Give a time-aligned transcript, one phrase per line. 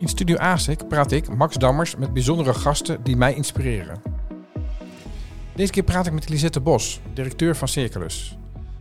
[0.00, 4.02] In Studio ASIC praat ik, Max Dammers, met bijzondere gasten die mij inspireren.
[5.54, 8.38] Deze keer praat ik met Lisette Bos, directeur van Circulus.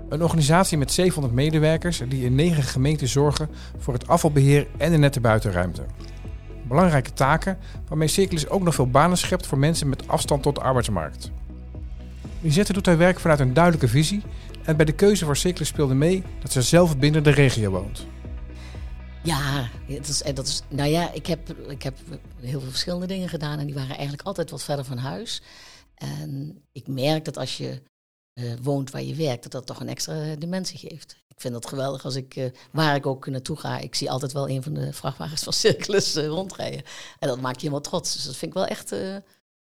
[0.09, 4.97] Een organisatie met 700 medewerkers die in negen gemeenten zorgen voor het afvalbeheer en de
[4.97, 5.85] nette buitenruimte.
[6.67, 10.61] Belangrijke taken waarmee Circulus ook nog veel banen schept voor mensen met afstand tot de
[10.61, 11.31] arbeidsmarkt.
[12.41, 14.21] Lisette doet haar werk vanuit een duidelijke visie
[14.63, 18.07] en bij de keuze voor Circulus speelde mee dat ze zelf binnen de regio woont.
[19.29, 21.97] Ja, dat is, dat is, nou ja, ik heb, ik heb
[22.39, 25.41] heel veel verschillende dingen gedaan en die waren eigenlijk altijd wat verder van huis.
[25.95, 27.81] En ik merk dat als je
[28.33, 31.23] uh, woont waar je werkt, dat dat toch een extra dimensie geeft.
[31.27, 34.31] Ik vind dat geweldig als ik, uh, waar ik ook naartoe ga, ik zie altijd
[34.31, 36.83] wel een van de vrachtwagens van Circulus uh, rondrijden.
[37.19, 38.13] En dat maakt je helemaal trots.
[38.13, 38.89] Dus dat vind ik wel echt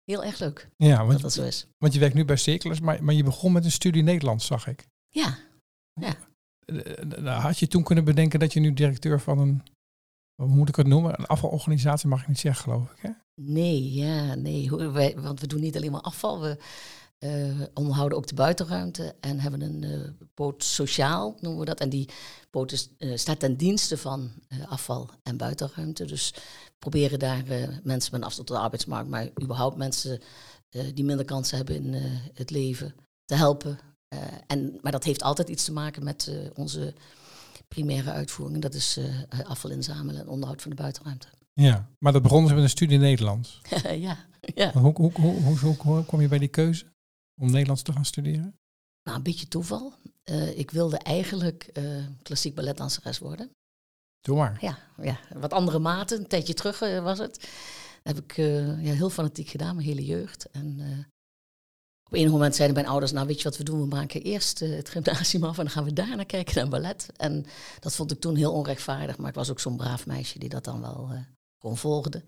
[0.03, 1.67] heel erg leuk ja, want, dat dat zo is.
[1.77, 4.67] Want je werkt nu bij Circulus, maar, maar je begon met een studie Nederlands, zag
[4.67, 4.87] ik.
[5.09, 5.37] Ja,
[5.93, 6.26] ja.
[7.23, 9.63] Had je toen kunnen bedenken dat je nu directeur van een,
[10.35, 13.09] hoe moet ik het noemen, een afvalorganisatie mag ik niet zeggen, geloof ik, hè?
[13.41, 14.71] Nee, ja, nee.
[14.71, 16.41] Wij, want we doen niet alleen maar afval.
[16.41, 16.57] We
[17.19, 21.79] uh, onderhouden ook de buitenruimte en hebben een uh, sociaal, noemen we dat.
[21.79, 22.09] En die
[22.49, 24.31] poot is, staat ten dienste van
[24.67, 26.05] afval en buitenruimte.
[26.05, 26.33] Dus
[26.79, 27.43] proberen daar
[27.83, 30.21] mensen met afstand tot de arbeidsmarkt, maar überhaupt mensen
[30.93, 31.93] die minder kansen hebben in
[32.33, 33.79] het leven, te helpen.
[34.47, 36.93] En, maar dat heeft altijd iets te maken met onze
[37.67, 38.61] primaire uitvoering.
[38.61, 38.99] Dat is
[39.43, 41.27] afval inzamelen en onderhoud van de buitenruimte.
[41.53, 43.61] Ja, maar dat begon dus met een studie Nederlands.
[44.07, 44.71] ja, ja.
[44.71, 46.85] Hoe, hoe, hoe, hoe, kwam je bij die keuze
[47.41, 48.55] om Nederlands te gaan studeren?
[49.03, 49.93] Nou, een beetje toeval.
[50.25, 53.51] Uh, ik wilde eigenlijk uh, klassiek balletdanseres worden.
[54.21, 54.57] Doe maar.
[54.61, 56.19] Ja, ja, wat andere maten.
[56.19, 57.49] Een tijdje terug uh, was het.
[58.03, 58.35] Dat heb ik
[58.85, 60.49] ja, heel fanatiek gedaan, mijn hele jeugd.
[60.51, 60.79] En
[62.07, 63.79] op een moment zeiden mijn ouders, nou weet je wat we doen?
[63.79, 67.07] We maken eerst het gymnasium af en dan gaan we daarna kijken naar ballet.
[67.17, 67.45] En
[67.79, 69.17] dat vond ik toen heel onrechtvaardig.
[69.17, 71.11] Maar ik was ook zo'n braaf meisje die dat dan wel
[71.59, 72.23] gewoon volgde.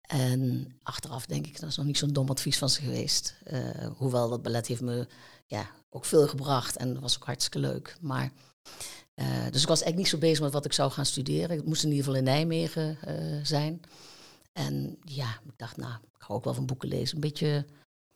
[0.00, 3.34] En achteraf denk ik, dat is nog niet zo'n dom advies van ze geweest.
[3.52, 5.06] Uh, hoewel dat ballet heeft me
[5.46, 7.96] ja, ook veel gebracht en dat was ook hartstikke leuk.
[8.00, 8.32] Maar,
[9.50, 11.56] dus ik was eigenlijk niet zo bezig met wat ik zou gaan studeren.
[11.56, 12.98] Ik moest in ieder geval in Nijmegen
[13.46, 13.80] zijn.
[14.52, 17.14] En ja, ik dacht, nou, ik ga ook wel van boeken lezen.
[17.14, 17.66] Een beetje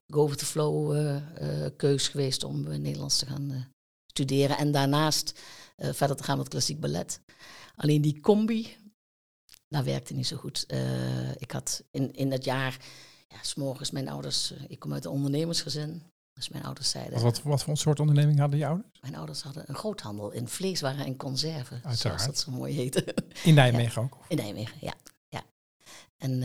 [0.06, 0.97] go with the flow
[1.76, 3.72] keus geweest om Nederlands te gaan
[4.06, 4.56] studeren.
[4.59, 5.41] En daarnaast
[5.76, 7.20] verder te gaan met klassiek ballet.
[7.76, 8.76] Alleen die combi,
[9.69, 10.66] dat werkte niet zo goed.
[11.38, 12.78] Ik had in, in het jaar,
[13.28, 16.03] ja, s'morgens mijn ouders, ik kom uit een ondernemersgezin.
[16.34, 17.21] Dus mijn ouders zeiden...
[17.21, 19.00] Wat, wat voor soort onderneming hadden je ouders?
[19.00, 21.81] Mijn ouders hadden een groothandel in vleeswaren en conserven.
[21.84, 21.98] Uiteraard.
[21.98, 23.15] Zoals dat zo mooi heette.
[23.44, 24.09] In Nijmegen ja.
[24.09, 24.25] ook?
[24.28, 24.94] In Nijmegen, ja.
[25.28, 25.42] ja.
[26.16, 26.42] En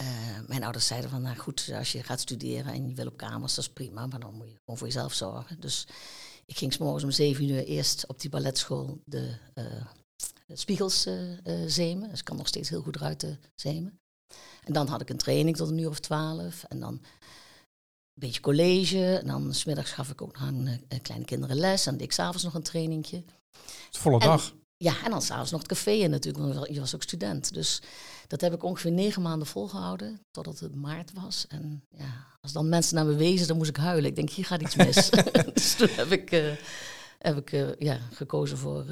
[0.00, 3.16] uh, mijn ouders zeiden van, nou goed, als je gaat studeren en je wil op
[3.16, 4.06] kamers, dat is prima.
[4.06, 5.60] Maar dan moet je gewoon voor jezelf zorgen.
[5.60, 5.86] Dus
[6.46, 9.36] ik ging s'morgens om zeven uur eerst op die balletschool de
[10.52, 12.08] spiegels uh, uh, zemen.
[12.08, 14.00] Dus ik kan nog steeds heel goed eruit uh, zemen.
[14.64, 16.64] En dan had ik een training tot een uur of twaalf.
[16.64, 17.00] En dan een
[18.14, 19.16] beetje college.
[19.16, 21.86] En dan smiddags gaf ik ook nog aan kleine kinderen les.
[21.86, 23.24] En deed ik s'avonds nog een trainingje.
[23.90, 24.54] Volle en, dag.
[24.84, 27.54] Ja, en dan s'avonds nog het café in natuurlijk, want je was ook student.
[27.54, 27.82] Dus
[28.26, 31.46] dat heb ik ongeveer negen maanden volgehouden, totdat het maart was.
[31.48, 34.10] En ja, als dan mensen naar me wezen, dan moest ik huilen.
[34.10, 35.10] Ik denk, hier gaat iets mis.
[35.54, 36.30] dus toen heb ik,
[37.18, 38.84] heb ik ja, gekozen voor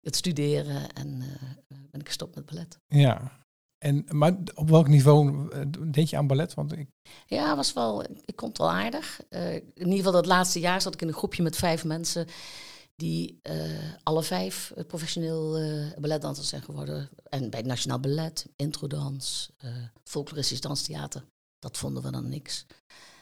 [0.00, 2.78] het studeren en uh, ben ik gestopt met ballet.
[2.86, 3.32] Ja,
[3.78, 5.48] en, maar op welk niveau
[5.78, 6.54] deed je aan ballet?
[6.54, 6.88] Want ik...
[7.26, 9.20] Ja, was wel, ik kon het wel aardig.
[9.30, 12.26] Uh, in ieder geval dat laatste jaar zat ik in een groepje met vijf mensen
[12.96, 15.52] die uh, alle vijf professioneel
[15.98, 17.08] balletdansers zijn geworden.
[17.28, 19.50] En bij het Nationaal Ballet, introdans,
[20.04, 21.24] folkloristisch danstheater,
[21.58, 22.64] dat vonden we dan niks.
[22.66, 22.76] Dat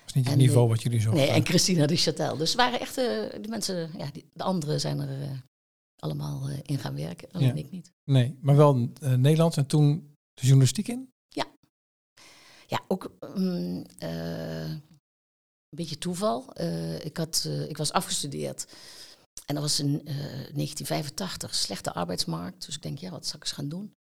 [0.06, 2.38] is niet het niveau wat jullie zo Nee, en Christina de Châtel.
[2.38, 2.94] Dus waren echt,
[3.41, 5.43] die mensen, ja, die, de anderen zijn er
[6.03, 7.28] allemaal uh, in gaan werken.
[7.33, 7.62] Alleen ja.
[7.62, 7.93] ik niet.
[8.04, 11.12] Nee, maar wel uh, Nederlands en toen de journalistiek in?
[11.28, 11.47] Ja.
[12.66, 16.60] Ja, ook um, uh, een beetje toeval.
[17.03, 18.66] ik, had, ik was afgestudeerd.
[19.47, 22.66] En dat was in 1985, slechte arbeidsmarkt.
[22.66, 23.94] Dus ik denk, ja, wat zal ik eens gaan doen?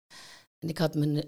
[0.59, 1.23] En ik had mijn,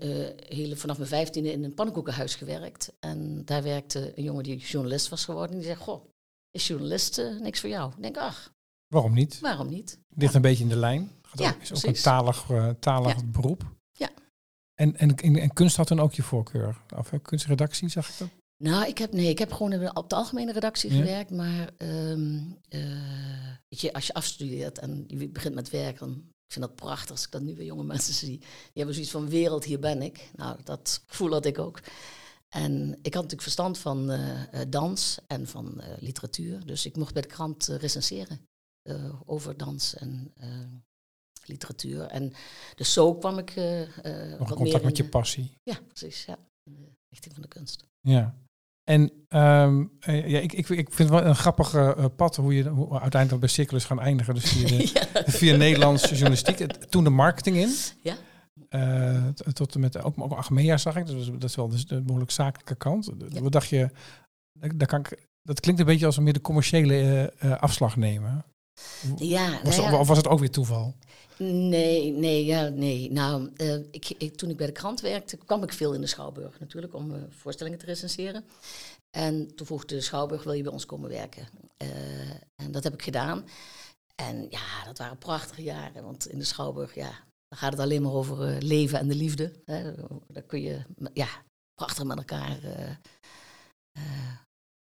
[0.47, 2.93] hele, vanaf mijn vijftiende in een pannenkoekenhuis gewerkt.
[2.99, 5.51] En daar werkte een jongen die journalist was geworden.
[5.51, 6.05] En die zei, goh,
[6.51, 7.91] is journalist niks voor jou?
[7.91, 8.53] Ik denk, ach,
[8.93, 9.39] Waarom niet?
[9.39, 9.99] Waarom niet?
[10.15, 10.35] Ligt ja.
[10.35, 11.11] een beetje in de lijn.
[11.21, 12.45] Gaat ja, ook, is ook een talig,
[12.79, 13.23] talig ja.
[13.25, 13.65] beroep.
[13.91, 14.09] Ja.
[14.73, 16.81] En, en, en, en, kunst had dan ook je voorkeur?
[16.97, 18.29] Of kunstredactie, zag ik dat?
[18.63, 20.97] Nou, ik heb, nee, ik heb gewoon op de algemene redactie ja.
[20.97, 21.31] gewerkt.
[21.31, 26.53] Maar um, uh, weet je, als je afstudeert en je begint met werk, dan ik
[26.53, 28.39] vind dat prachtig als ik dat nu weer jonge mensen zie.
[28.39, 30.29] Die hebben zoiets van wereld, hier ben ik.
[30.35, 31.79] Nou, dat gevoel had ik ook.
[32.49, 36.65] En ik had natuurlijk verstand van uh, dans en van uh, literatuur.
[36.65, 38.47] Dus ik mocht bij de krant recenseren.
[39.25, 40.33] Over dans en
[41.45, 42.01] literatuur.
[42.01, 42.33] En
[42.75, 43.81] dus zo kwam ik uh,
[44.39, 45.57] Nog in contact met je passie.
[45.63, 46.25] Ja, precies.
[46.25, 47.85] Ja, in de richting van de kunst.
[48.01, 48.42] Ja.
[48.83, 52.69] En um, ja, ik, ik, ik vind het wel een grappig uh, pad hoe je
[52.69, 54.33] hoe uiteindelijk bij Circulus gaan eindigen.
[54.33, 55.31] Dus via, de, ja.
[55.31, 56.57] via Nederlandse journalistiek.
[56.89, 57.73] Toen de marketing in.
[58.01, 58.15] Ja.
[58.69, 61.05] Uh, tot en met ook, ook Achmea zag ik.
[61.05, 63.11] Dus dat is wel dus de behoorlijk zakelijke kant.
[63.29, 63.41] Ja.
[63.41, 63.89] Wat dacht je?
[64.53, 68.45] Daar kan ik, dat klinkt een beetje als een meer de commerciële uh, afslag nemen.
[69.17, 69.99] Ja, was, nou ja.
[69.99, 70.95] Of was het ook weer toeval?
[71.51, 73.11] Nee, nee, ja, nee.
[73.11, 76.07] Nou, uh, ik, ik, toen ik bij de krant werkte, kwam ik veel in de
[76.07, 78.45] Schouwburg natuurlijk om uh, voorstellingen te recenseren.
[79.17, 81.47] En toen vroeg de Schouwburg, wil je bij ons komen werken?
[81.83, 83.45] Uh, en dat heb ik gedaan.
[84.15, 87.11] En ja, dat waren prachtige jaren, want in de Schouwburg, ja,
[87.47, 89.51] dan gaat het alleen maar over leven en de liefde.
[89.65, 89.93] Hè.
[90.27, 90.81] Daar kun je,
[91.13, 91.27] ja,
[91.73, 92.59] prachtig met elkaar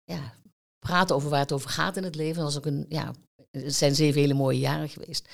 [0.05, 0.35] ja,
[0.79, 2.35] praten over waar het over gaat in het leven.
[2.35, 3.15] Dat was ook een, ja,
[3.51, 5.29] het zijn zeven hele mooie jaren geweest.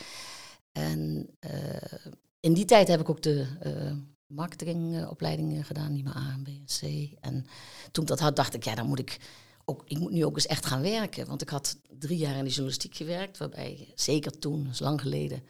[0.75, 2.05] En uh,
[2.41, 3.93] in die tijd heb ik ook de uh,
[4.27, 7.13] marketingopleidingen gedaan, die mijn A en B en C.
[7.21, 7.47] En
[7.93, 9.19] toen ik dat had, dacht ik, ja, dan moet ik
[9.65, 11.27] ook, ik moet nu ook eens echt gaan werken.
[11.27, 15.01] Want ik had drie jaar in de journalistiek gewerkt, waarbij zeker toen, dat is lang
[15.01, 15.43] geleden,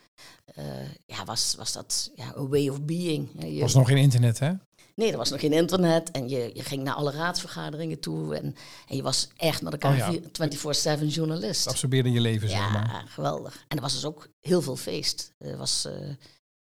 [1.06, 3.42] ja, was, was dat ja, a way of being.
[3.42, 4.52] Er was nog geen internet, hè?
[4.94, 8.56] Nee, er was nog geen internet en je, je ging naar alle raadsvergaderingen toe en,
[8.88, 10.98] en je was echt met elkaar Oh ja.
[10.98, 11.66] 24-7 journalist.
[11.66, 13.04] Absorbeerde je leven, zeg Ja, maar.
[13.08, 13.64] geweldig.
[13.68, 15.32] En er was dus ook heel veel feest.
[15.38, 16.08] Er was eh,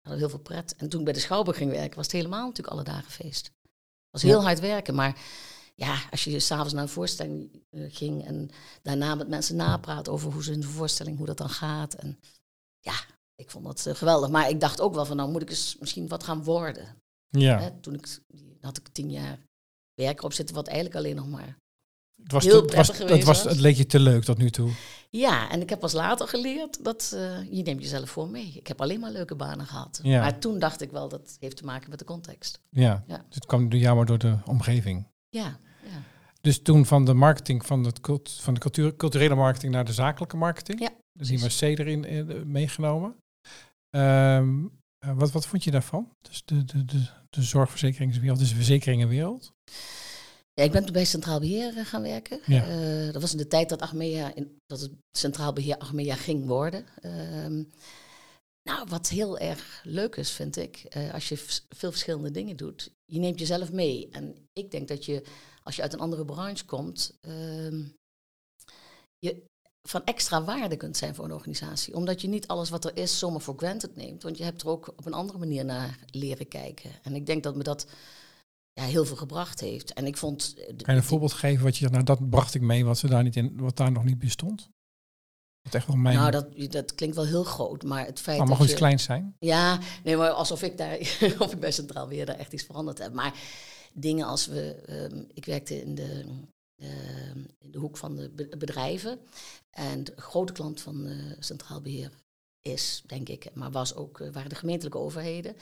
[0.02, 0.76] heel veel pret.
[0.76, 3.46] En toen ik bij de Schouwburg ging werken, was het helemaal natuurlijk alle dagen feest.
[3.46, 4.46] Het was heel Ja.
[4.46, 5.20] hard werken, maar
[5.76, 8.50] ja, als je s'avonds naar een voorstelling eh, ging en
[8.82, 11.94] daarna met mensen napraat over hoe ze in de voorstelling, hoe dat dan gaat.
[11.94, 12.20] En
[12.80, 12.94] ja,
[13.36, 14.30] ik vond dat eh, geweldig.
[14.30, 17.02] Maar ik dacht ook wel van, nou moet ik eens misschien wat gaan worden.
[17.30, 18.20] Ja, Hè, toen ik,
[18.62, 19.40] had ik tien jaar
[19.94, 21.58] werk erop zitten, wat eigenlijk alleen nog maar
[22.24, 23.52] het was, heel te- het, was, prettig het, was, was.
[23.54, 24.72] het leek je te leuk tot nu toe.
[25.10, 28.52] Ja, en ik heb pas later geleerd dat eh, je neemt jezelf voor mee.
[28.56, 30.00] Ik heb alleen maar leuke banen gehad.
[30.04, 30.22] Ja.
[30.22, 32.60] Maar toen dacht ik wel, dat heeft te maken met de context.
[32.70, 33.18] Ja, Ja.
[33.18, 35.08] dus het kwam door jou maar door de omgeving.
[35.30, 36.02] Ja, ja.
[36.42, 39.94] Dus toen van de marketing, van, het cult, van de cultuur, culturele marketing naar de
[39.94, 40.80] zakelijke marketing.
[40.80, 41.58] Ja, Dus die was.
[41.58, 43.16] C erin eh, meegenomen.
[43.90, 44.66] Ehm,
[45.00, 46.12] eh, wat, wat vond je daarvan?
[46.22, 49.52] Dus de, de, de, de zorgverzekeringswereld, dus de verzekeringenwereld.
[50.54, 52.40] ja, ik ben toen bij Centraal Beheer eh, gaan werken.
[52.46, 52.68] Ja.
[52.68, 56.46] Eh, dat was in de tijd dat, Achmea in, dat het Centraal Beheer Achmea ging
[56.46, 56.86] worden.
[57.02, 57.64] Ehm,
[58.64, 61.38] nou, wat heel erg leuk is, vind ik, als je
[61.70, 64.10] veel verschillende dingen doet, je neemt jezelf mee.
[64.12, 65.24] En ik denk dat je,
[65.64, 67.84] als je uit een andere branche komt, ehm,
[69.20, 69.44] je
[69.90, 71.96] van extra waarde kunt zijn voor een organisatie.
[71.96, 74.24] Omdat je niet alles wat er is zomaar voor granted neemt.
[74.24, 76.92] Want je hebt er ook op een andere manier naar leren kijken.
[77.04, 77.88] En ik denk dat me dat
[78.74, 79.94] ja, heel veel gebracht heeft.
[79.94, 80.54] En ik vond...
[80.58, 82.98] eh, Kan je een voorbeeld geven wat je zegt, nou dat bracht ik mee, wat,
[82.98, 84.70] ze daar, niet in, wat daar nog niet bestond?
[85.62, 86.16] Wat echt wel mijn...
[86.16, 88.82] Nou, dat, dat klinkt wel heel groot, maar het feit maar mag dat iets je...
[88.82, 89.36] kleins zijn.
[89.40, 90.98] Ja, nee, maar alsof ik daar,
[91.40, 93.14] of ik bij Centraal Weer daar echt iets veranderd heb.
[93.14, 93.34] Maar
[93.94, 96.26] dingen als we, ehm, ik werkte in de,
[97.60, 99.20] in de hoek van de be- bedrijven.
[99.70, 102.12] En de grote klant van eh, Centraal Beheer
[102.62, 105.56] is, denk ik, maar was ook, eh, waren de gemeentelijke overheden.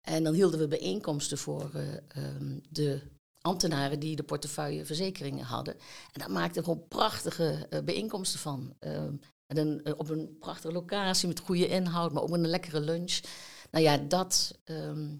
[0.00, 3.00] En dan hielden we bijeenkomsten voor eh, ehm, de
[3.40, 5.74] ambtenaren die de portefeuille verzekeringen hadden.
[6.12, 8.74] En daar maakten we gewoon prachtige bijeenkomsten van.
[8.78, 9.14] Ehm,
[9.46, 13.20] eh, op een prachtige locatie met goede inhoud, maar ook met een lekkere lunch.
[13.70, 15.16] Nou ja, dat ehm,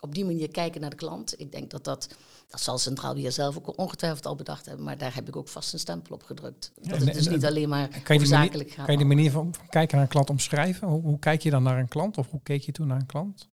[0.00, 1.40] op die manier kijken naar de klant.
[1.40, 2.08] Ik denk dat dat,
[2.48, 4.84] dat zal Centraal Beheer zelf ook ongetwijfeld al bedacht hebben.
[4.84, 6.72] Maar daar heb ik ook vast een stempel op gedrukt.
[6.74, 8.84] Dat en- het dus en- niet alleen maar Kan zakelijk gaat.
[8.84, 10.88] kan je die manier van van kijken naar een klant omschrijven?
[10.88, 12.18] Hoe, hoe kijk je dan naar een klant?
[12.18, 13.48] Of hoe keek je toen naar een klant?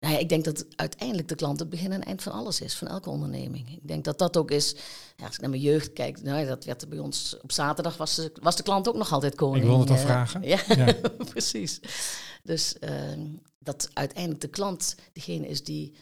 [0.00, 2.74] Nou ja, ik denk dat uiteindelijk de klant het begin en eind van alles is,
[2.74, 3.70] van elke onderneming.
[3.72, 4.74] Ik denk dat dat ook is,
[5.16, 7.52] ja, als ik naar mijn jeugd kijk, nou, ja, dat werd er bij ons op
[7.52, 9.62] zaterdag, was de, was de klant ook nog altijd koning.
[9.64, 10.42] Ik wilde het al eh, vragen.
[10.42, 10.92] Ja, Ja.
[11.32, 11.80] precies.
[12.42, 13.26] Dus ehm,
[13.58, 15.94] dat uiteindelijk de klant degene is die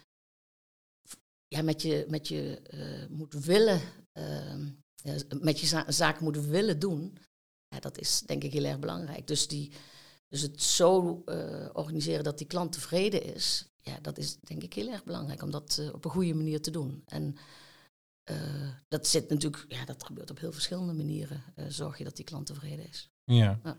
[1.48, 3.80] ja, met je, met je eh, moet willen,
[4.12, 4.66] ehm,
[5.40, 7.18] met je za- zaken moet willen doen.
[7.68, 9.26] Ja, dat is denk ik heel erg belangrijk.
[9.26, 9.72] Dus, die,
[10.28, 14.74] dus het zo eh, organiseren dat die klant tevreden is, ja, dat is denk ik
[14.74, 17.02] heel erg belangrijk om dat eh, op een goede manier te doen.
[17.06, 17.36] En
[18.24, 18.36] eh,
[18.88, 21.42] dat zit natuurlijk, ja, dat gebeurt op heel verschillende manieren.
[21.54, 23.10] eh, zorg je dat die klant tevreden is.
[23.24, 23.58] Ja.
[23.64, 23.76] Ja.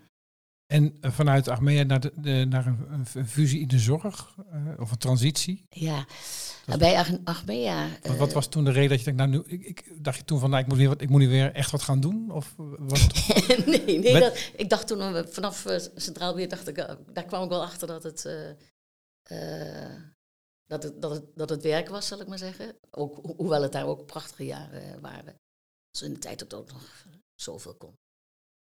[0.65, 4.35] En vanuit Achmea naar, de, de- naar een, een fusie in de zorg
[4.79, 5.65] of een transitie.
[5.69, 6.05] Ja,
[6.77, 7.87] bij Ach- Achmea.
[8.03, 10.23] Wat, wat was toen de reden dat je denkt, nou nu, ik, ik dacht je
[10.23, 12.31] toen van, nou, ik moet, weer wat, ik moet nu weer echt wat gaan doen?
[12.31, 16.75] Of was het, nee, nee dat, ik dacht toen vanaf Centraal Beheer, dacht ik,
[17.13, 18.25] daar kwam ik wel achter dat het,
[20.65, 22.75] dat, het, dat, het, dat het werk was, zal ik maar zeggen.
[22.91, 25.35] Ook, ho- hoewel het daar ook prachtige jaren eh, waren.
[25.91, 27.05] Dus in de tijd dat ook nog
[27.35, 27.93] zoveel kon.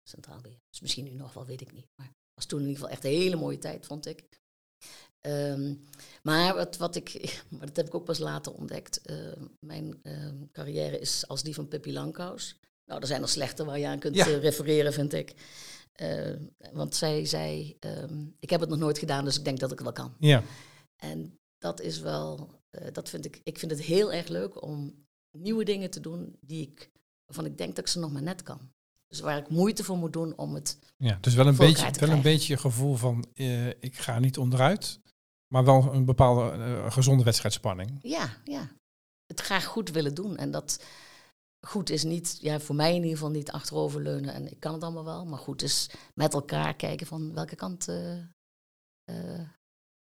[0.09, 0.59] Centraal Beheer.
[0.71, 1.87] Dus misschien nu nog wel, weet ik niet.
[1.97, 4.25] Maar was toen in ieder geval echt een hele mooie tijd, vond ik.
[5.21, 5.75] Ehm,
[6.23, 7.12] maar wat, wat ik,
[7.50, 9.00] maar dat heb ik ook pas later ontdekt.
[9.03, 12.57] Ehm, mijn ehm, carrière is als die van Pippi Langkous.
[12.85, 14.27] Nou, er zijn er slechte waar je aan kunt Ja.
[14.27, 15.35] eh, refereren, vind ik.
[16.00, 16.35] Eh,
[16.73, 19.78] want zij zei, ehm, ik heb het nog nooit gedaan, dus ik denk dat ik
[19.78, 20.14] het wel kan.
[20.19, 20.43] Ja.
[20.97, 25.07] En dat is wel, eh, dat vind ik, ik vind het heel erg leuk om
[25.31, 26.90] nieuwe dingen te doen die ik,
[27.25, 28.73] waarvan ik denk dat ik ze nog maar net kan.
[29.09, 31.19] Dus waar ik moeite voor moet doen om het, ja.
[31.21, 35.00] Dus wel een, beetje, wel een beetje je gevoel van eh, ik ga niet onderuit.
[35.47, 37.99] Maar wel een bepaalde eh, gezonde wedstrijdspanning.
[38.02, 38.71] ja, ja,
[39.26, 40.37] het graag goed willen doen.
[40.37, 40.85] En dat
[41.61, 44.83] goed is niet, ja, voor mij in ieder geval niet achteroverleunen en ik kan het
[44.83, 45.25] allemaal wel.
[45.25, 48.19] Maar goed is met elkaar kijken van welke kant eh,
[49.05, 49.41] eh,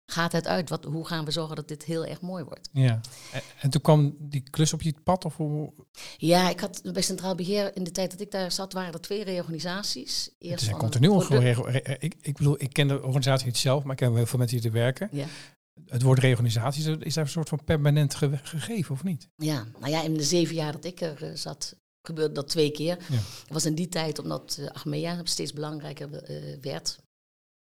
[0.07, 0.69] gaat het uit?
[0.69, 2.69] Wat, hoe gaan we zorgen dat dit heel erg mooi wordt?
[2.73, 3.00] Ja.
[3.33, 5.25] En, en toen kwam die klus op je pad?
[5.25, 5.73] Of hoe?
[6.16, 9.00] Ja, ik had bij Centraal Beheer in de tijd dat ik daar zat, waren er
[9.00, 10.25] twee reorganisaties.
[10.25, 11.21] Het Eerst is een continu
[11.99, 14.61] Ik, ik bedoel, ik ken de organisatie niet zelf, maar ik ken heel veel mensen
[14.61, 15.09] die er werken.
[15.12, 15.26] Ja.
[15.87, 19.28] Het woord reorganisatie, is- daar een soort van permanent ge- gegeven, of niet?
[19.37, 22.70] ja, nou ja, in de zeven jaar dat ik er eh, zat, gebeurde dat twee
[22.70, 22.96] keer.
[23.08, 23.16] Ja.
[23.16, 26.99] Dat was in die tijd omdat eh, Achmea steeds belangrijker eh, werd.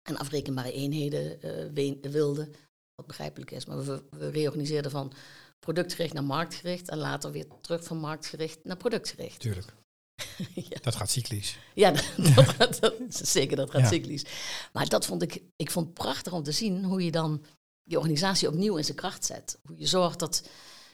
[0.08, 1.38] En afrekenbare eenheden
[1.74, 2.52] we- wilden,
[2.94, 3.66] wat begrijpelijk is.
[3.66, 5.12] Maar we, we reorganiseerden van
[5.58, 6.88] productgericht naar marktgericht.
[6.88, 9.40] En later weer terug van marktgericht naar productgericht.
[9.40, 9.74] Tuurlijk.
[10.54, 10.78] ja.
[10.80, 11.58] Dat gaat cyclisch.
[11.74, 13.88] Ja, dat, dat, gaat- dat, zeker, dat gaat Ja.
[13.88, 14.24] cyclisch.
[14.72, 17.44] Maar dat vond ik, ik vond prachtig om te zien hoe je dan
[17.84, 19.58] je organisatie opnieuw in zijn kracht zet.
[19.62, 20.48] Hoe je zorgt dat,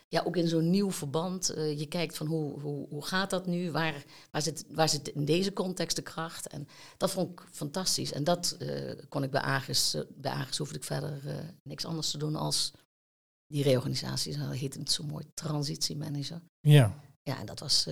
[0.08, 3.46] ja, ook in zo'n nieuw verband, eh, je kijkt van hoe, hoe, hoe gaat dat
[3.46, 3.70] nu?
[3.70, 6.46] Waar, waar, zit, waar zit in deze context de kracht?
[6.46, 8.12] En dat vond ik fantastisch.
[8.12, 11.22] En dat eh, kon ik bij Agis, eh, bij Agis hoefde ik verder
[11.62, 12.72] niks anders te doen als
[13.46, 14.38] die reorganisatie.
[14.38, 16.42] Dat heette het zo mooi, transitiemanager.
[16.60, 17.00] Ja.
[17.22, 17.84] Ja, en dat was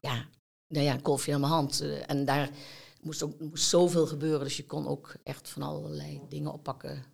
[0.00, 0.28] ja,
[0.66, 1.80] nou ja, een kolfje aan mijn hand.
[2.06, 2.50] En daar
[3.00, 7.04] moest, ook, moest zoveel gebeuren, dus je kon ook echt van allerlei dingen oppakken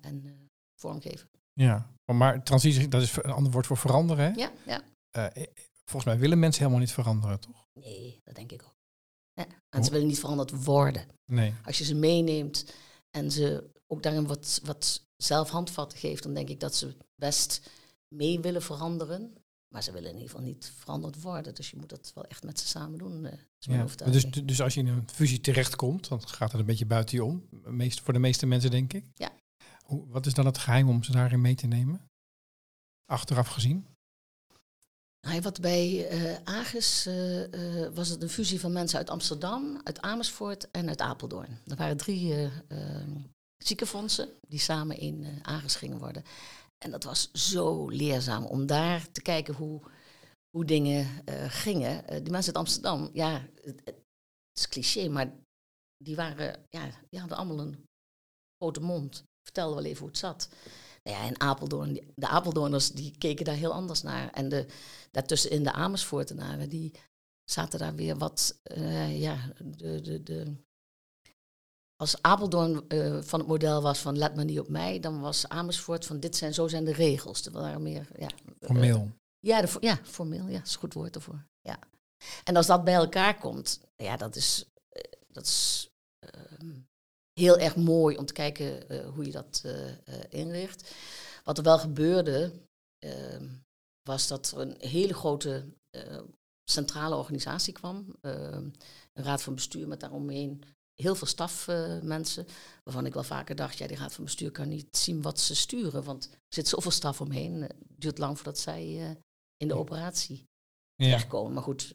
[0.00, 0.32] en eh,
[0.80, 1.28] vormgeven.
[1.52, 1.90] ja.
[2.12, 4.24] Maar, transitie, dat is een ander woord voor veranderen.
[4.24, 4.30] Hè?
[4.40, 4.82] Ja, ja.
[5.10, 5.44] Eh,
[5.84, 7.66] volgens mij willen mensen helemaal niet veranderen, toch?
[7.80, 8.76] Nee, dat denk ik ook.
[9.32, 9.46] Ja.
[9.68, 11.06] En ze willen niet veranderd worden.
[11.24, 11.54] Nee.
[11.64, 12.74] Als je ze meeneemt
[13.10, 17.70] en ze ook daarin wat, wat zelf handvatten geeft, dan denk ik dat ze best
[18.14, 19.34] mee willen veranderen.
[19.74, 21.54] Maar ze willen in ieder geval niet veranderd worden.
[21.54, 23.24] Dus je moet dat wel echt met ze samen doen.
[23.26, 23.84] eh, Ja.
[24.10, 27.24] Dus, dus als je in een fusie terechtkomt, dan gaat het een beetje buiten je
[27.24, 27.48] om.
[27.64, 29.04] Meest, voor de meeste mensen, denk ik.
[29.14, 29.30] Ja.
[29.88, 32.08] Wat is dan het geheim om ze daarin mee te nemen?
[33.04, 33.86] Achteraf gezien?
[35.26, 39.80] Nou, wat bij eh Agis eh, eh, was het een fusie van mensen uit Amsterdam,
[39.84, 41.58] uit Amersfoort en uit Apeldoorn.
[41.66, 43.06] Er waren drie eh, eh,
[43.56, 46.24] ziekenfondsen die samen in Agis gingen worden.
[46.84, 49.80] En dat was zo leerzaam om daar te kijken hoe,
[50.50, 51.06] hoe dingen
[51.50, 52.06] gingen.
[52.06, 53.96] Die mensen uit Amsterdam, ja, het, het
[54.52, 55.32] is cliché, maar
[55.96, 57.84] die, waren, ja, die hadden allemaal een
[58.56, 59.24] grote mond.
[59.48, 60.48] Vertelden wel even hoe het zat.
[61.02, 64.30] Nou ja, in Apeldoorn, de Apeldoorners die keken daar heel anders naar.
[64.30, 64.66] En de,
[65.10, 66.92] daartussenin de Amersfoortenaren, die
[67.44, 70.56] zaten daar weer wat, eh, ja, de, de, de...
[71.96, 75.48] Als Apeldoorn eh, van het model was van let maar niet op mij, dan was
[75.48, 77.46] Amersfoort van dit zijn, zo zijn de regels.
[77.46, 78.28] Er waren meer, ja,
[78.60, 79.10] Formeel.
[79.38, 81.46] ja, de, ja, formeel, ja, is een goed woord ervoor.
[81.60, 81.78] Ja.
[82.44, 85.87] En als dat bij elkaar komt, ja, dat is, eh, dat is
[87.38, 89.96] heel erg mooi om te kijken eh, hoe je dat eh, eh,
[90.28, 90.94] inricht.
[91.44, 92.52] Wat er wel gebeurde,
[92.98, 93.48] ehm,
[94.02, 95.64] was dat er een hele grote
[96.70, 98.16] centrale organisatie kwam.
[98.20, 98.68] Ehm,
[99.12, 100.62] een raad van bestuur met daaromheen
[100.94, 102.46] heel veel stafmensen.
[102.84, 105.54] waarvan ik wel vaker dacht, ja, die raad van bestuur kan niet zien wat ze
[105.54, 106.04] sturen.
[106.04, 107.60] Want er zit zoveel staf omheen.
[107.62, 108.84] Het duurt lang voordat zij
[109.56, 111.04] in de operatie Ja.
[111.04, 111.52] terechtkomen.
[111.52, 111.94] Maar goed,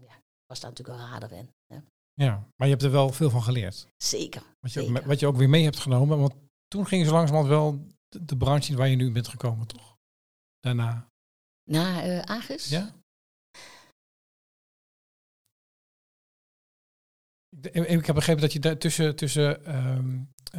[0.00, 1.50] ja, was daar natuurlijk een radar in.
[1.66, 1.78] Hè.
[2.18, 2.48] Ja.
[2.56, 3.88] Maar je hebt er wel veel van geleerd.
[3.96, 4.42] Zeker.
[4.60, 5.02] Wat je, ook, Zeker.
[5.02, 6.18] me- wat je ook weer mee hebt genomen.
[6.18, 6.34] Want
[6.68, 9.96] toen ging ze langzamerhand wel de, de branche in waar je nu bent gekomen, toch?
[10.60, 11.08] Daarna.
[11.70, 12.68] Na eh Agis?
[12.68, 12.94] Ja?
[17.60, 19.98] Ik, ik heb begrepen dat je daar tussen, tussen eh,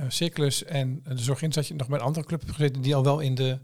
[0.07, 3.03] Circulus en de zorg dat je nog bij een andere club hebt gezeten die al
[3.03, 3.59] wel in de,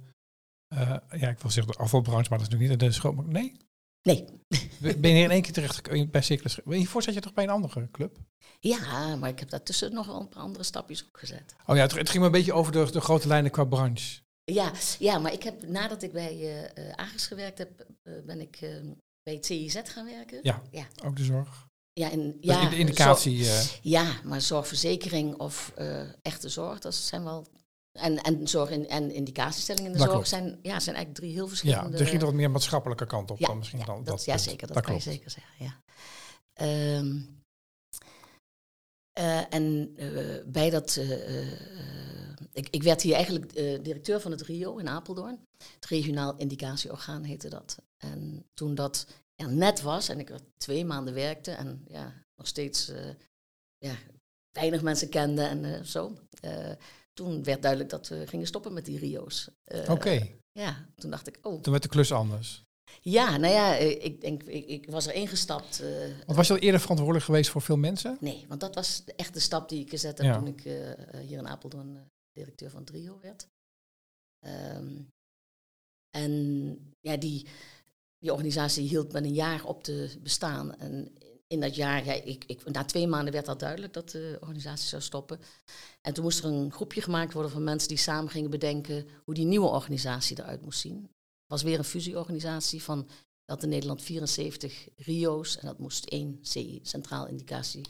[0.67, 3.31] eh, ja, ik wil zeggen de afvalbranche, maar dat is natuurlijk niet in de schoon.
[3.31, 3.57] Nee?
[4.09, 4.25] Nee.
[4.79, 6.63] Ben je in één keer terecht bij?
[6.63, 8.17] Ben je zat je toch bij een andere club?
[8.59, 11.55] Ja, maar ik heb daartussen nog wel een paar andere stapjes op gezet.
[11.65, 14.21] Oh ja, het, het ging me een beetje over de, de grote lijnen qua branche.
[14.43, 18.41] Ja, ja, maar ik heb nadat ik bij eh eh, Agis gewerkt heb, eh, ben
[18.41, 18.59] ik
[19.23, 20.39] bij het CIZ gaan werken.
[20.41, 20.87] Ja, Ja.
[21.05, 21.67] ook de zorg.
[21.93, 23.43] Ja, in, ja, is de indicatie.
[23.43, 25.71] zorg- ja, maar zorgverzekering of
[26.21, 27.47] echte zorg, dat zijn wel.
[27.95, 30.27] En, en zorg in, en indicatiestelling in de Dat zorg klopt.
[30.27, 31.97] zijn, ja, zijn eigenlijk drie heel ja, verschillende.
[31.97, 34.03] er ging er wat meer maatschappelijke kant op Ja, dan misschien ja, dan.
[34.03, 34.45] dat, ja, punt.
[34.45, 35.53] zeker, dat, kan je zeker zeggen.
[35.59, 35.81] Ja.
[36.53, 37.17] Ehm,
[39.19, 40.95] Uh, en uh, bij dat.
[40.95, 41.51] Uh,
[42.51, 45.39] ik, ik, werd hier eigenlijk directeur van het RIO in Apeldoorn.
[45.75, 47.77] Het regionaal indicatieorgaan heette dat.
[47.97, 52.47] En toen dat er net was en ik er twee maanden werkte en ja, nog
[52.47, 52.91] steeds
[53.77, 53.95] ja,
[54.51, 56.17] weinig mensen kende en zo.
[57.15, 59.49] Toen werd duidelijk dat we gingen stoppen met die RIO's.
[59.87, 60.27] Oké.
[60.51, 61.61] Ja, toen dacht ik, oh.
[61.61, 62.63] Toen werd de klus anders.
[63.01, 65.81] Ja, nou ja, eh, ik denk, ik, ik was er ingestapt.
[65.81, 65.89] Uh,
[66.25, 68.17] want was je al eerder verantwoordelijk geweest voor veel mensen?
[68.19, 70.73] Nee, want dat was echt de stap die ik gezet heb toen ik uh,
[71.19, 73.47] hier in Apeldoorn directeur van Trio werd.
[74.45, 75.13] Um,
[76.09, 77.47] en ja, die,
[78.17, 80.75] die organisatie hield met een jaar op te bestaan.
[80.75, 84.37] En in dat jaar, ja, ik, ik, na twee maanden werd dat duidelijk dat de
[84.39, 85.39] organisatie zou stoppen.
[86.01, 89.33] En toen moest er een groepje gemaakt worden van mensen die samen gingen bedenken hoe
[89.33, 91.09] die nieuwe organisatie eruit moest zien
[91.47, 93.09] was weer een fusieorganisatie van,
[93.45, 97.85] dat in Nederland 74 RIO's en dat moest één CI, Centraal Indicatie.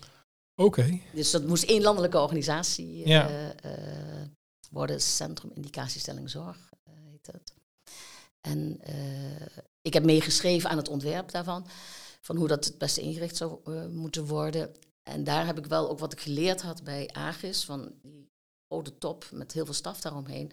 [0.56, 1.00] Oké.
[1.14, 4.22] Dus dat moest één landelijke organisatie uh, uh,
[4.72, 6.58] worden, Centrum Indicatiestelling Zorg
[6.88, 7.54] uh, heet het.
[8.42, 8.80] En
[9.82, 11.68] ik heb meegeschreven aan het ontwerp daarvan,
[12.26, 14.76] van hoe dat het beste ingericht zou moeten worden.
[15.04, 18.30] En daar heb ik wel ook wat ik geleerd had bij Agis, van die
[18.68, 20.52] grote top met heel veel staf daaromheen.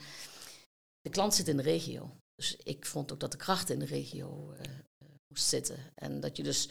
[1.00, 2.16] De klant zit in de regio.
[2.34, 4.60] Dus ik vond ook dat de kracht in de regio uh,
[5.28, 5.78] moest zitten.
[5.94, 6.68] En dat je dus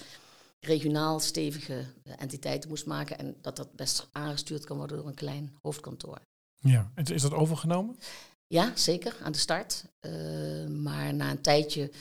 [0.59, 5.13] regionaal stevige eh, entiteiten moest maken en dat dat best aangestuurd kan worden door een
[5.13, 6.19] klein hoofdkantoor.
[6.57, 7.99] Ja, en is dat overgenomen?
[8.47, 9.85] Ja, zeker, aan de start.
[10.01, 11.91] Uh, maar na een tijdje,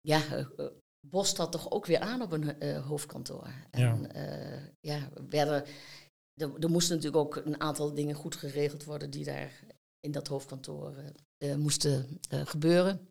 [0.00, 0.20] ja,
[1.00, 3.48] bost dat toch ook weer aan op een hoofdkantoor.
[3.70, 5.64] En ja, ja werden,
[6.34, 9.64] er, er moesten natuurlijk ook een aantal dingen goed geregeld worden die daar
[10.00, 10.94] in dat hoofdkantoor
[11.38, 13.08] uh, moesten gebeuren.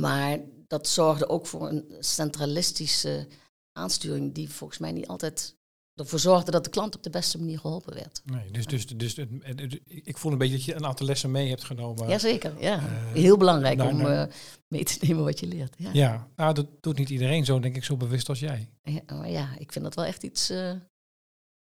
[0.00, 3.28] Maar dat zorgde ook voor een centralistische
[3.72, 5.56] aansturing die volgens mij niet altijd
[5.96, 8.22] ervoor zorgde dat de klant op de beste manier geholpen werd.
[8.24, 11.48] Nee, dus, dus, dus, dus ik voel een beetje dat je een aantal lessen mee
[11.48, 12.08] hebt genomen.
[12.08, 12.76] Jazeker, ja.
[12.76, 14.24] Uh, Heel belangrijk om uh,
[14.68, 15.74] mee te nemen wat je leert.
[15.78, 18.68] Ja, ja nou, dat doet niet iedereen zo, denk ik, zo bewust als jij.
[18.82, 20.72] Ja, maar ja ik vind dat wel echt iets, uh,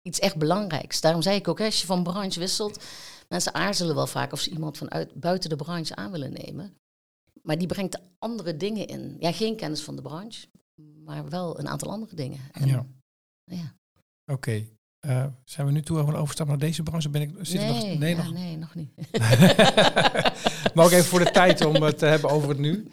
[0.01, 1.01] iets echt belangrijks.
[1.01, 2.79] Daarom zei ik ook, hè, als je van branche wisselt,
[3.27, 6.77] Mensen aarzelen wel vaak of ze iemand vanuit buiten de branche aan willen nemen.
[7.41, 9.15] Maar die brengt andere dingen in.
[9.19, 10.47] Ja, geen kennis van de branche,
[11.03, 12.39] maar wel een aantal andere dingen.
[12.51, 12.85] En, ja.
[13.43, 13.76] ja.
[14.31, 14.65] Oké.
[15.05, 17.09] Uh, zijn we nu toe over een overstap naar deze branche?
[17.09, 18.33] Ben ik, zit nee, nog, nee, ja, nog?
[18.33, 18.91] nee, nog niet.
[20.73, 22.89] maar ook even voor de tijd om het te hebben over het nu.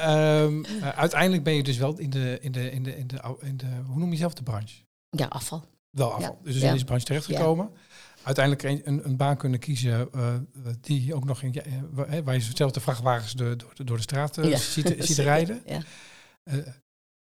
[0.00, 3.20] Um, uh, uiteindelijk ben je dus wel in de, in de, in de, in de,
[3.40, 4.82] in de, hoe noem je zelf de branche?
[5.10, 5.64] Ja, afval.
[5.90, 6.38] Wel afval.
[6.38, 6.44] Ja.
[6.44, 7.70] Dus in deze branche terechtgekomen.
[7.72, 7.80] Ja
[8.22, 10.34] uiteindelijk een, een, baan kunnen kiezen uh,
[10.80, 14.02] die ook nog in, uh, waar je zelf de vrachtwagens de, door, de, door de
[14.02, 15.62] straat uh, ziet, ziet, rijden.
[15.66, 15.82] Ja.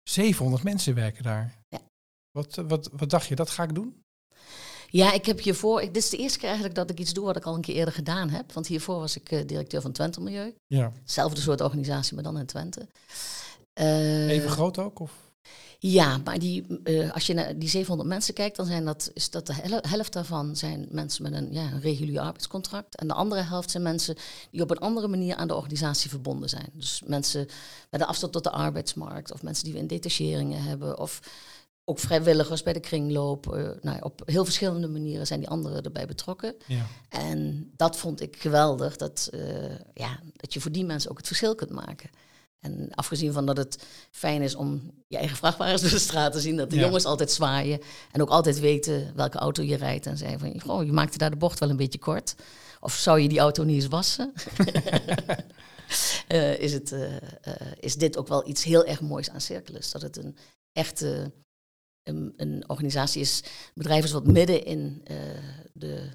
[0.02, 1.54] 700 mensen werken daar.
[2.36, 4.04] Wat, wat, wat dacht je, dat ga ik doen?
[4.90, 7.24] Ja, ik heb hiervoor, ik, dit is de eerste keer eigenlijk dat ik iets doe
[7.24, 8.52] wat ik al een keer eerder gedaan heb.
[8.52, 10.54] Want hiervoor was ik directeur van Twente Milieu.
[10.66, 10.92] Ja.
[11.04, 12.88] Zelfde soort organisatie, maar dan in Twente.
[13.74, 14.98] Even groot ook?
[15.00, 15.12] Of?
[15.78, 19.30] Ja, maar die, uh, als je naar die 700 mensen kijkt, dan zijn dat, is
[19.30, 19.54] dat de
[19.88, 22.96] helft daarvan zijn mensen met een, ja, een regulier arbeidscontract.
[22.96, 24.16] En de andere helft zijn mensen
[24.50, 26.68] die op een andere manier aan de organisatie verbonden zijn.
[26.72, 27.46] Dus mensen
[27.90, 31.20] met een afstand tot de arbeidsmarkt, of mensen die we in detacheringen hebben, of
[31.88, 33.54] ook vrijwilligers bij de kringloop.
[33.54, 36.54] Uh, nou, op heel verschillende manieren zijn die anderen erbij betrokken.
[36.66, 36.86] Ja.
[37.08, 39.40] En dat vond ik geweldig, dat, uh,
[39.94, 42.10] ja, dat je voor die mensen ook het verschil kunt maken.
[42.60, 46.40] En afgezien van dat het fijn is om je eigen vrachtwagens door de straat te
[46.40, 47.80] zien, dat de jongens altijd zwaaien
[48.12, 50.06] en ook altijd weten welke auto je rijdt.
[50.06, 52.34] En zeggen van, oh, je maakte daar de bocht wel een beetje kort.
[52.80, 54.32] Of zou je die auto niet eens wassen?
[56.28, 56.94] uh, is, het,
[57.80, 59.90] is dit ook wel iets heel erg moois aan Circulus.
[59.90, 60.36] Dat het een
[60.72, 61.32] echte
[62.06, 63.42] een, een organisatie is,
[63.74, 65.02] bedrijf is wat midden in
[65.72, 66.10] de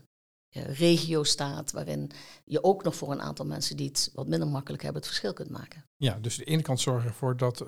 [0.53, 2.11] regio staat, waarin
[2.45, 5.33] je ook nog voor een aantal mensen die het wat minder makkelijk hebben, het verschil
[5.33, 5.85] kunt maken.
[5.95, 7.67] Ja, dus de ene kant zorgen ervoor dat uh,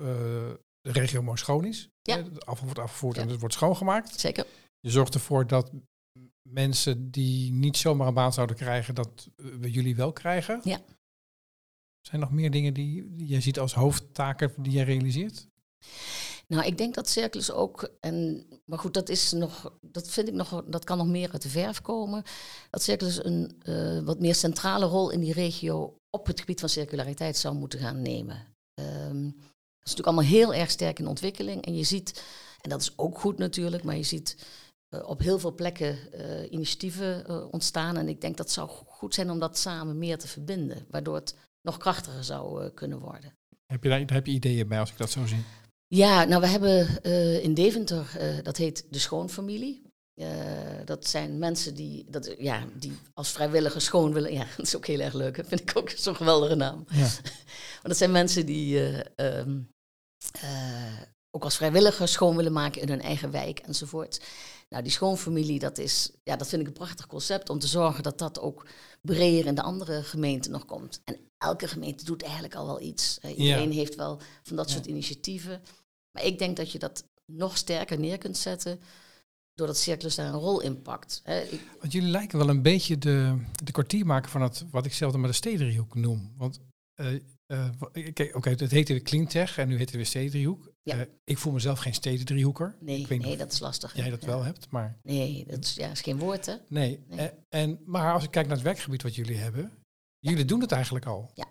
[0.80, 1.88] de regio mooi schoon is.
[2.02, 2.22] Ja.
[2.22, 4.20] De afval wordt afgevoerd en het wordt schoongemaakt.
[4.20, 4.46] Zeker.
[4.80, 5.70] Je zorgt ervoor dat
[6.42, 10.60] mensen die niet zomaar een baan zouden krijgen, dat we jullie wel krijgen.
[10.64, 10.80] Ja.
[12.00, 15.48] Zijn er nog meer dingen die, die jij ziet als hoofdtaken die jij realiseert?
[16.46, 20.34] Nou, ik denk dat Circulus ook, en, maar goed, dat is nog, dat vind ik
[20.34, 22.22] nog, dat kan nog meer uit de verf komen.
[22.70, 26.68] Dat Circulus een uh, wat meer centrale rol in die regio op het gebied van
[26.68, 28.36] circulariteit zou moeten gaan nemen.
[28.74, 31.64] Um, dat is natuurlijk allemaal heel erg sterk in ontwikkeling.
[31.64, 32.22] En je ziet,
[32.60, 34.46] en dat is ook goed natuurlijk, maar je ziet
[34.94, 37.96] uh, op heel veel plekken uh, initiatieven ontstaan.
[37.96, 41.34] En ik denk dat zou goed zijn om dat samen meer te verbinden, waardoor het
[41.62, 43.36] nog krachtiger zou kunnen worden.
[43.66, 45.44] Heb je daar heb je ideeën bij als ik dat zo zie?
[45.94, 49.82] Ja, nou we hebben uh, in Deventer, uh, dat heet de Schoonfamilie.
[50.14, 50.26] Eh,
[50.84, 54.32] dat zijn mensen die, dat, ja, die als vrijwilliger schoon willen.
[54.32, 55.36] Ja, dat is ook heel erg leuk.
[55.36, 56.84] Dat vind ik ook zo'n geweldige naam.
[56.88, 57.08] Ja.
[57.82, 59.60] Maar dat zijn mensen die eh, ehm,
[60.40, 64.20] eh, ook als vrijwilliger schoon willen maken in hun eigen wijk enzovoort.
[64.68, 68.02] Nou, die schoonfamilie, dat, is, ja, dat vind ik een prachtig concept om te zorgen
[68.02, 68.66] dat dat ook
[69.00, 71.00] breder in de andere gemeenten nog komt.
[71.04, 73.18] En elke gemeente doet eigenlijk al wel iets.
[73.20, 74.74] Eh, iedereen heeft wel van dat Ja.
[74.74, 75.62] soort initiatieven.
[76.14, 78.80] Maar ik denk dat je dat nog sterker neer kunt zetten
[79.54, 81.22] doordat Circulus daar een rol in pakt.
[81.50, 85.10] Ik- Want jullie lijken wel een beetje de, de kwartiermaker van het, wat ik zelf
[85.12, 86.32] dan maar de stedendriehoek noem.
[86.36, 86.60] Want,
[86.94, 87.14] eh,
[87.46, 87.68] eh,
[88.32, 90.56] oké, het heette de Cleantech en nu heet het weer.
[90.82, 90.98] Ja.
[90.98, 92.76] Eh, ik voel mezelf geen stedendriehoeker.
[92.80, 93.96] nee, ik weet nee, dat is lastig.
[93.96, 94.26] jij dat Ja.
[94.26, 96.54] wel hebt, maar Nee, dat is, ja, is geen woord, hè?
[96.68, 97.04] nee.
[97.08, 97.30] Nee.
[97.48, 99.72] En, maar als ik kijk naar het werkgebied wat jullie hebben,
[100.18, 101.30] jullie doen het eigenlijk al.
[101.34, 101.46] Ja.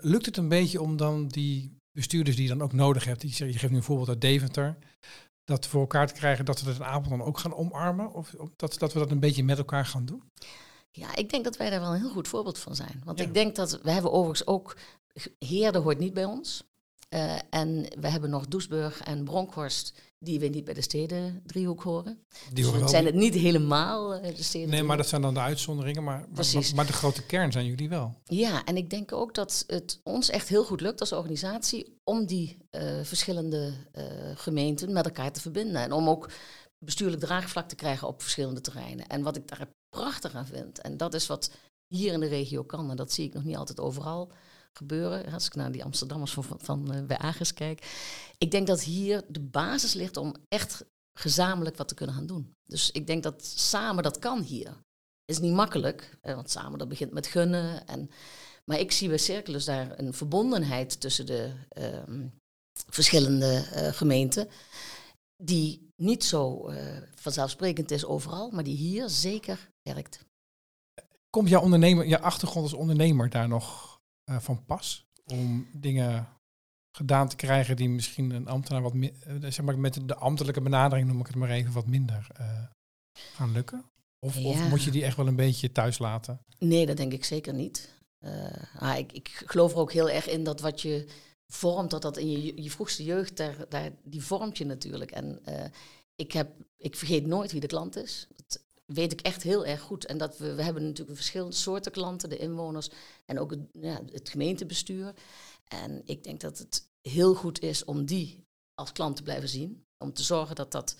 [0.00, 3.52] Lukt het een beetje om dan die bestuurders die je dan ook nodig hebt, je
[3.52, 4.78] geeft nu een voorbeeld uit Deventer,
[5.44, 8.12] dat voor elkaar te krijgen dat we dat in avond dan ook gaan omarmen?
[8.12, 10.22] Of, of dat, dat we dat een beetje met elkaar gaan doen?
[10.90, 13.00] Ja, ik denk dat wij daar wel een heel goed voorbeeld van zijn.
[13.04, 13.24] Want Ja.
[13.24, 14.76] ik denk dat we hebben overigens ook
[15.38, 16.64] Heerde hoort niet bij ons.
[17.12, 21.82] Eh, en we hebben nog Doesburg en Bronkhorst, die weer niet bij de steden driehoek
[21.82, 22.18] horen.
[22.44, 24.68] Die Dus horen wel zijn het niet helemaal eh, de steden.
[24.68, 26.04] Nee, maar dat zijn dan de uitzonderingen.
[26.04, 26.26] Maar,
[26.74, 28.14] maar, de grote kern zijn jullie wel.
[28.24, 32.26] Ja, en ik denk ook dat het ons echt heel goed lukt als organisatie om
[32.26, 33.72] die eh, verschillende
[34.34, 35.82] gemeenten met elkaar te verbinden.
[35.82, 36.30] En om ook
[36.78, 39.06] bestuurlijk draagvlak te krijgen op verschillende terreinen.
[39.06, 41.50] En wat ik daar prachtig aan vind, en dat is wat
[41.86, 44.32] hier in de regio kan, en dat zie ik nog niet altijd overal
[44.72, 47.86] gebeuren, als ik naar die Amsterdammers van, van eh, bij Agis kijk.
[48.38, 50.84] Ik denk dat hier de basis ligt om echt
[51.18, 52.54] gezamenlijk wat te kunnen gaan doen.
[52.64, 54.76] Dus ik denk dat samen dat kan hier
[55.24, 57.86] is niet makkelijk, want samen dat begint met gunnen.
[57.86, 58.10] En,
[58.64, 62.26] maar ik zie bij Circulus daar een verbondenheid tussen de ehm,
[62.88, 64.48] verschillende eh, gemeenten,
[65.42, 70.24] die niet zo eh, vanzelfsprekend is overal, maar die hier zeker werkt.
[71.30, 73.91] Komt jouw ondernemer, jouw achtergrond als ondernemer daar nog
[74.24, 75.06] eh, van pas?
[75.26, 76.28] Om dingen
[76.96, 80.60] gedaan te krijgen die misschien een ambtenaar wat mi- eh, zeg maar met de ambtelijke
[80.60, 82.62] benadering noem ik het maar even wat minder eh,
[83.12, 83.84] gaan lukken?
[84.18, 84.36] Of,
[84.68, 86.40] moet je die echt wel een beetje thuis laten?
[86.58, 87.90] Nee, dat denk ik zeker niet.
[88.80, 91.06] Maar ik, ik geloof er ook heel erg in dat wat je
[91.52, 95.10] vormt, dat dat in je, je vroegste jeugd, daar, daar, die vormt je natuurlijk.
[95.10, 95.42] En
[96.14, 98.28] ik, heb, ik vergeet nooit wie de klant is.
[98.94, 100.04] Weet ik echt heel erg goed.
[100.06, 102.88] En dat we, we hebben natuurlijk verschillende soorten klanten, de inwoners
[103.24, 105.14] en ook het, ja, het gemeentebestuur.
[105.64, 109.84] En ik denk dat het heel goed is om die als klant te blijven zien.
[109.98, 110.96] Om te zorgen dat dat,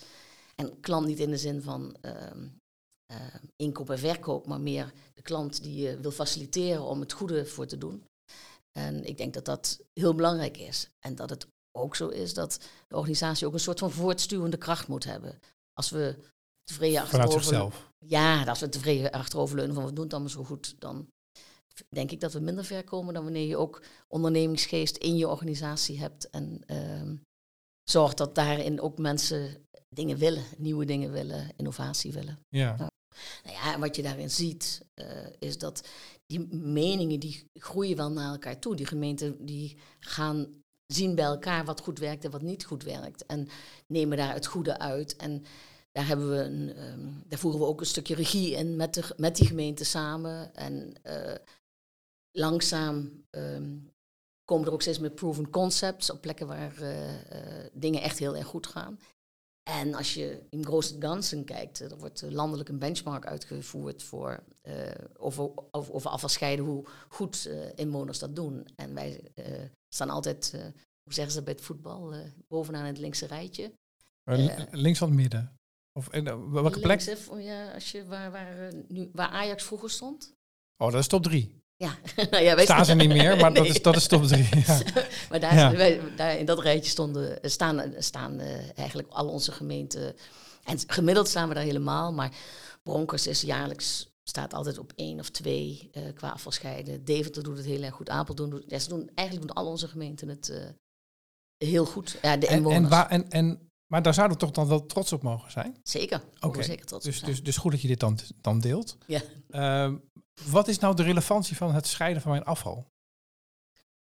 [0.55, 5.63] en klant niet in de zin van eh, inkoop en verkoop, maar meer de klant
[5.63, 8.03] die je wil faciliteren om het goede voor te doen.
[8.71, 10.89] En ik denk dat dat heel belangrijk is.
[10.99, 14.87] En dat het ook zo is dat de organisatie ook een soort van voortstuwende kracht
[14.87, 15.39] moet hebben.
[15.73, 16.17] Als we
[16.63, 17.43] tevreden Vanuit achterover...
[17.43, 17.91] zichzelf.
[17.99, 21.07] Ja, als we tevreden achteroverleunen van we doen het allemaal zo goed, dan
[21.89, 25.99] denk ik dat we minder ver komen dan wanneer je ook ondernemingsgeest in je organisatie
[25.99, 26.29] hebt.
[26.29, 27.15] En ehm
[27.83, 32.39] zorgt dat daarin ook mensen dingen willen, nieuwe dingen willen, innovatie willen.
[32.49, 32.75] Ja.
[33.43, 35.07] Nou ja, en wat je daarin ziet, eh,
[35.39, 35.87] is dat
[36.25, 38.75] die meningen die groeien wel naar elkaar toe.
[38.75, 40.47] Die gemeenten die gaan
[40.87, 43.25] zien bij elkaar wat goed werkt en wat niet goed werkt.
[43.25, 43.47] En
[43.87, 45.15] nemen daar het goede uit.
[45.15, 45.43] En
[45.93, 49.13] daar, hebben we een, ehm, daar voeren we ook een stukje regie in met, de,
[49.17, 50.55] met die gemeente samen.
[50.55, 51.35] En eh,
[52.31, 53.77] langzaam ehm,
[54.45, 58.35] komen er ook steeds meer proven concepts op plekken waar eh, eh, dingen echt heel
[58.35, 58.99] erg goed gaan.
[59.69, 64.43] En als je in grote ganzen kijkt, er wordt landelijk een benchmark uitgevoerd voor,
[65.17, 68.67] over, over, afvalscheiden, hoe goed inwoners dat doen.
[68.75, 69.21] En wij
[69.89, 70.51] staan altijd,
[71.03, 72.13] hoe zeggen ze bij het voetbal,
[72.47, 73.73] bovenaan het linkse rijtje.
[74.71, 75.57] Links van het midden.
[75.93, 77.03] Of in, eh, welke plek?
[77.03, 80.33] Hè, ja, als je, waar, waar, eh, nu, waar Ajax vroeger stond.
[80.77, 81.61] Oh, dat is top drie.
[81.75, 81.97] Ja,
[82.31, 84.49] nou ja, wij Staan ze niet meer, maar dat, is, dat is top drie.
[84.65, 84.81] Ja.
[85.29, 85.71] Maar daar, Ja.
[85.71, 88.39] wij, daar in dat rijtje stonden, eh, staan, staan
[88.75, 90.15] eigenlijk al onze gemeenten.
[90.63, 92.31] En gemiddeld staan we daar helemaal, maar
[92.83, 97.05] Bronkers is jaarlijks, staat altijd op één of twee eh, qua afvalscheiden.
[97.05, 99.87] Deventer doet het heel erg goed, Apeldoorn doet ja, ze doen, Eigenlijk doen al onze
[99.87, 100.75] gemeenten het
[101.57, 102.17] heel goed.
[102.21, 105.13] Ja, de En, en, waar, en, en, maar daar zouden we toch dan wel trots
[105.13, 105.77] op mogen zijn?
[105.83, 108.97] zeker, Oké, zeker trots Dus, dus, dus goed dat je dit dan, dan deelt.
[109.07, 109.21] Ja.
[109.49, 109.97] Ehm,
[110.45, 112.87] wat is nou de relevantie van het scheiden van mijn afval?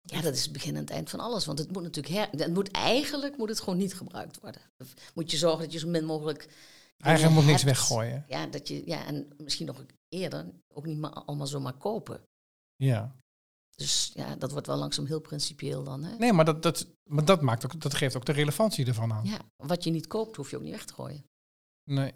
[0.01, 1.47] Ja, dat is het begin en het eind van alles.
[1.47, 4.63] Want het moet natuurlijk her, het moet eigenlijk moet het gewoon niet gebruikt worden.
[4.79, 6.49] Of moet je zorgen dat je zo min mogelijk.
[6.99, 8.25] Eigenlijk moet niks weggooien.
[8.29, 12.21] Ja, dat je, ja, en misschien nog eerder ook niet maar allemaal zomaar kopen.
[12.77, 13.17] Ja.
[13.77, 16.03] Dus ja, dat wordt wel langzaam heel principieel dan.
[16.05, 16.17] Hè?
[16.17, 19.25] Nee, maar dat, dat, maar dat, maakt ook, dat geeft ook de relevantie ervan aan.
[19.25, 21.25] Ja, wat je niet koopt, hoef je ook niet weg te gooien.
[21.91, 22.13] Nee.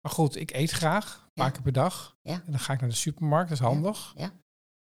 [0.00, 1.52] Maar goed, ik eet graag, een paar Ja.
[1.52, 2.16] keer per dag.
[2.22, 2.32] Ja.
[2.46, 4.12] En dan ga ik naar de supermarkt, dat is handig.
[4.16, 4.32] ja.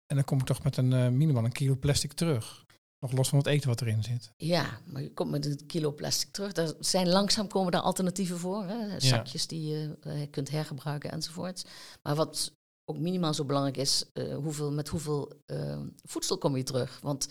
[0.06, 2.66] En dan kom ik toch met een eh, minimaal een kilo plastic terug.
[3.00, 4.32] Nog los van het eten wat erin zit.
[4.38, 6.54] Ja, maar je komt met een kilo plastic terug.
[6.54, 8.66] Daar zijn langzaam komen daar alternatieven voor.
[8.66, 9.00] Hè?
[9.00, 11.66] Zakjes die je eh, kunt hergebruiken enzovoort.
[12.02, 12.54] Maar wat
[12.90, 17.00] ook minimaal zo belangrijk is, eh, hoeveel, met hoeveel eh, voedsel kom je terug?
[17.02, 17.28] Want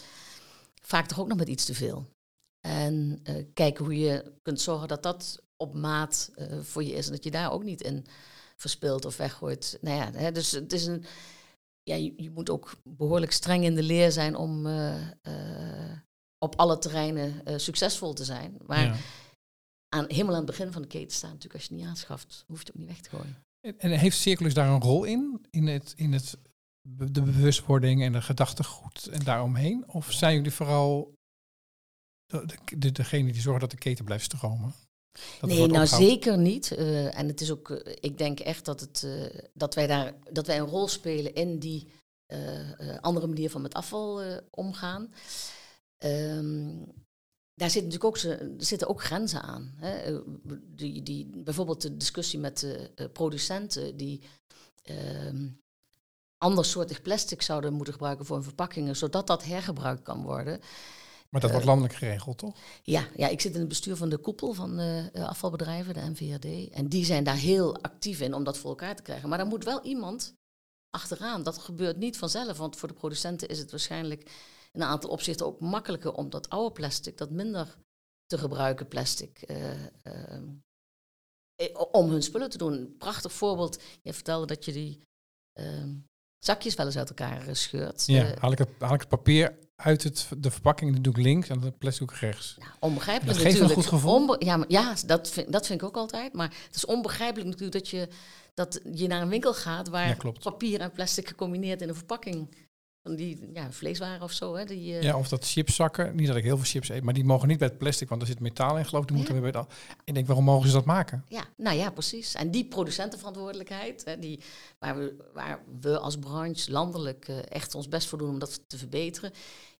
[0.82, 2.06] vaak toch ook nog met iets te veel.
[2.60, 7.06] En eh, kijken hoe je kunt zorgen dat dat op maat eh, voor je is.
[7.06, 8.06] En dat je daar ook niet in
[8.56, 9.78] verspilt of weggooit.
[9.80, 11.04] Nou ja, hè, dus het is een...
[11.82, 14.66] Ja, je, je moet ook behoorlijk streng in de leer zijn om
[16.38, 18.56] op alle terreinen succesvol te zijn.
[18.66, 18.96] Maar Ja.
[19.88, 22.44] aan, helemaal aan het begin van de keten staan natuurlijk, als je het niet aanschaft,
[22.46, 23.46] hoef je het ook niet weg te gooien.
[23.60, 25.46] En- En heeft Circulus daar een rol in?
[25.50, 26.38] In, het, in het,
[26.88, 29.88] de bewustwording en de gedachtegoed en daaromheen?
[29.88, 31.14] Of zijn jullie vooral
[32.26, 34.74] de, de, de- degene die zorgen dat de keten blijft stromen?
[35.40, 36.72] Dat nee, nou zeker niet.
[36.72, 40.14] Eh, en het is ook, eh, ik denk echt dat, het, eh, dat, wij daar,
[40.32, 41.88] dat wij een rol spelen in die
[43.00, 45.12] andere manier van met afval omgaan.
[45.98, 46.82] Ehm,
[47.58, 49.74] daar zitten natuurlijk ook, ze- er zitten ook grenzen aan.
[49.76, 49.90] Hè.
[49.98, 50.18] Eh,
[50.74, 54.20] Die, die, bijvoorbeeld de discussie met de eh, producenten die
[54.82, 55.46] ehm
[56.38, 60.60] andersoortig plastic zouden moeten gebruiken voor hun verpakkingen, zodat dat hergebruikt kan worden.
[61.30, 62.56] Maar dat wordt landelijk geregeld, toch?
[62.82, 66.00] Ja, ja, ik zit in het bestuur van de koepel van eh, eh, afvalbedrijven, de
[66.10, 66.70] NVRD.
[66.74, 69.28] En die zijn daar heel actief in om dat voor elkaar te krijgen.
[69.28, 70.34] Maar daar moet wel iemand
[70.90, 71.42] achteraan.
[71.42, 74.30] Dat gebeurt niet vanzelf, want voor de producenten is het waarschijnlijk
[74.72, 77.76] in een aantal opzichten ook makkelijker om dat oude plastic, dat minder
[78.26, 80.42] te gebruiken plastic, eh, eh,
[81.54, 82.72] eh, om hun spullen te doen.
[82.72, 83.82] Een prachtig voorbeeld.
[84.02, 85.00] Je vertelde dat je die
[85.52, 85.84] eh,
[86.38, 88.06] zakjes wel eens uit elkaar scheurt.
[88.06, 91.18] Ja, haal, ik het, haal ik het papier uit het, de verpakking dat doe ik
[91.18, 92.56] links en het plastic rechts.
[92.58, 93.88] Nou, onbegrijpelijk Dat geeft een natuurlijk.
[93.88, 94.14] goed gevoel.
[94.14, 96.32] Onbe- ja, maar, ja dat, vind, dat vind ik ook altijd.
[96.32, 98.08] Maar het is onbegrijpelijk natuurlijk dat je,
[98.54, 102.67] dat je naar een winkel gaat waar Ja, papier en plastic gecombineerd in een verpakking
[103.08, 104.54] van die ja, vleeswaren of zo.
[104.54, 106.16] Hè, die, eh, Ja, of dat chipszakken.
[106.16, 108.20] Niet dat ik heel veel chips eet, maar die mogen niet bij het plastic, want
[108.22, 109.08] er zit metaal in, geloof ik.
[109.08, 109.68] Die moeten weer bij al-
[110.04, 111.24] ik denk, waarom mogen ze dat maken?
[111.28, 112.34] Ja, nou ja, precies.
[112.34, 114.40] En die producentenverantwoordelijkheid, hè, die,
[114.78, 118.68] waar, we, waar we als branche landelijk eh, echt ons best voor doen om dat
[118.68, 119.32] te verbeteren,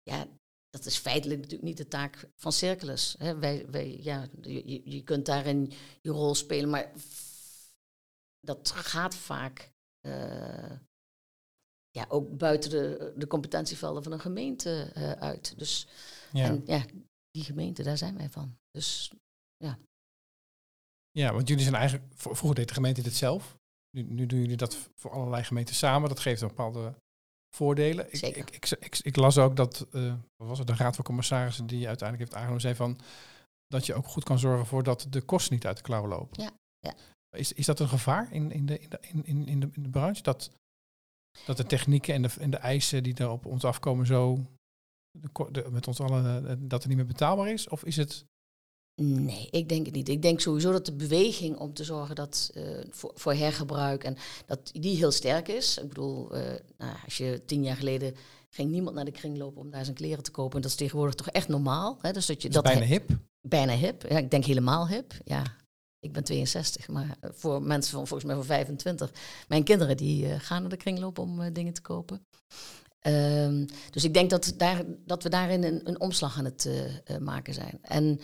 [0.03, 0.25] ja,
[0.69, 3.15] dat is feitelijk natuurlijk niet de taak van Circulus.
[3.17, 3.39] Hè.
[3.39, 6.91] Wij, wij, ja, je, je- je kunt daarin je rol spelen, maar
[8.39, 10.71] dat gaat vaak eh,
[11.91, 15.57] ja, ook buiten de, de competentievelden van een gemeente eh, uit.
[15.57, 15.87] Dus,
[16.31, 16.45] Ja.
[16.45, 16.85] En ja,
[17.31, 18.57] die gemeente, daar zijn wij van.
[18.71, 19.11] Dus
[21.11, 23.57] ja, want jullie zijn eigenlijk, vroeger deed de gemeente dit zelf.
[23.89, 26.09] Nu, nu doen jullie dat voor allerlei gemeenten samen.
[26.09, 26.95] Dat geeft een bepaalde
[27.55, 28.05] voordelen.
[28.05, 28.53] Ik, Zeker.
[28.53, 31.87] ik, ik, ik, las ook dat, eh, wat was het, de Raad van Commissarissen die
[31.87, 32.99] uiteindelijk heeft aangenomen, zei van
[33.67, 36.43] dat je ook goed kan zorgen voor dat de kosten niet uit de klauw lopen.
[36.43, 36.95] Ja, ja.
[37.37, 39.83] Is, is dat een gevaar in, in, de, in, de, in, in, in, de, in
[39.83, 40.21] de branche?
[40.21, 40.51] Dat,
[41.45, 44.45] dat de technieken en de, en de eisen die er op ons afkomen zo
[45.51, 47.67] de, met ons allen, eh, dat het niet meer betaalbaar is?
[47.67, 48.25] Of is het...
[49.01, 50.09] Nee, ik denk het niet.
[50.09, 54.17] Ik denk sowieso dat de beweging om te zorgen dat eh, voor, voor hergebruik en
[54.45, 55.77] dat die heel sterk is.
[55.77, 58.15] Ik bedoel, eh, nou, als je tien jaar geleden
[58.49, 60.55] ging niemand naar de kring lopen om daar zijn kleren te kopen.
[60.55, 61.97] En dat is tegenwoordig toch echt normaal.
[62.01, 62.11] Hè?
[62.11, 63.09] Dus dat je dat bijna hip?
[63.41, 64.05] bijna hip.
[64.09, 65.13] Ja, ik denk helemaal hip.
[65.25, 65.43] Ja,
[65.99, 69.11] ik ben 62, maar voor mensen van volgens mij van 25.
[69.47, 72.25] Mijn kinderen die eh, gaan naar de kring lopen om eh, dingen te kopen.
[72.99, 76.69] Ehm, dus ik denk dat, daar, dat we daarin een, een omslag aan het
[77.05, 77.79] eh, maken zijn.
[77.81, 78.19] En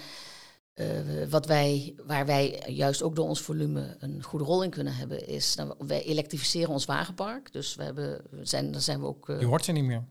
[1.29, 5.27] wat wij, waar wij juist ook door ons volume een goede rol in kunnen hebben,
[5.27, 7.51] is nou, wij elektrificeren ons wagenpark.
[7.51, 9.27] Dus we hebben, zijn, daar zijn we ook.
[9.27, 10.03] Je hoort ze niet meer.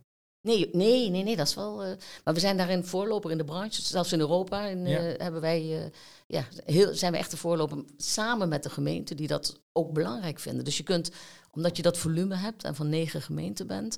[0.47, 1.83] Nee, nee, nee, nee, dat is wel.
[1.85, 3.83] eh, maar we zijn daarin voorloper in de branche.
[3.83, 4.99] Zelfs in Europa in, Ja.
[4.99, 5.91] eh, hebben wij, eh,
[6.27, 10.39] ja, heel, zijn we echt de voorloper samen met de gemeente die dat ook belangrijk
[10.39, 10.65] vinden.
[10.65, 11.11] Dus je kunt,
[11.51, 13.97] omdat je dat volume hebt en van negen gemeenten bent,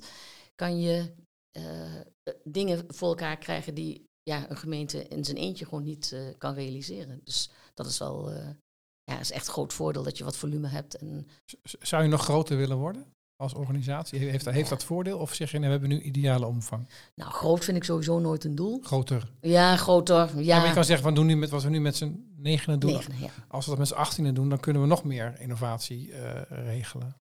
[0.55, 1.13] kan je
[2.43, 7.21] dingen voor elkaar krijgen die ja, een gemeente in zijn eentje gewoon niet kan realiseren.
[7.23, 8.31] Dus dat is wel,
[9.03, 10.95] ja, is echt een groot voordeel dat je wat volume hebt.
[10.95, 11.27] En
[11.81, 14.19] Zou je nog groter willen worden als organisatie?
[14.19, 14.75] Heeft, heeft Ja.
[14.75, 15.17] dat voordeel?
[15.17, 16.87] Of zeg je, nee, we hebben nu ideale omvang?
[17.15, 18.79] nou, groot vind ik sowieso nooit een doel.
[18.83, 19.31] Groter.
[19.41, 20.15] Ja, groter.
[20.35, 22.25] Ja, Ja, maar je kan zeggen, we doen nu met wat we nu met z'n
[22.37, 22.91] negenen doen.
[22.91, 23.29] ja.
[23.47, 27.15] Als we dat met z'n achttienen doen, dan kunnen we nog meer innovatie eh, regelen.